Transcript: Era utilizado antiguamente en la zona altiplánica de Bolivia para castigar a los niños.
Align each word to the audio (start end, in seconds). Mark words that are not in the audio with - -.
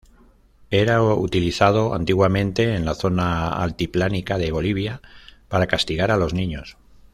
Era 0.71 1.03
utilizado 1.03 1.93
antiguamente 1.93 2.73
en 2.73 2.85
la 2.85 2.95
zona 2.95 3.49
altiplánica 3.49 4.39
de 4.39 4.51
Bolivia 4.51 4.99
para 5.47 5.67
castigar 5.67 6.09
a 6.09 6.17
los 6.17 6.33
niños. 6.33 6.75